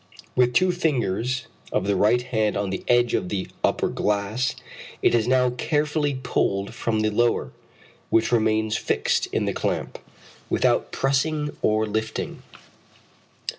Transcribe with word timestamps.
With 0.35 0.55
two 0.55 0.71
fingers 0.71 1.45
of 1.71 1.85
the 1.85 1.95
right 1.95 2.23
hand 2.23 2.57
on 2.57 2.71
the 2.71 2.83
edge 2.87 3.13
of 3.13 3.29
the 3.29 3.49
upper 3.63 3.87
glass, 3.87 4.55
it 5.03 5.13
is 5.13 5.27
now 5.27 5.51
carefully 5.51 6.15
pulled 6.23 6.73
from 6.73 7.01
the 7.01 7.11
lower, 7.11 7.51
which 8.09 8.31
remains 8.31 8.75
fixed 8.75 9.27
in 9.27 9.45
the 9.45 9.53
clamp, 9.53 9.99
without 10.49 10.91
pressing 10.91 11.55
or 11.61 11.85
lifting. 11.85 12.41